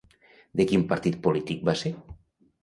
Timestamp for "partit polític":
0.93-1.63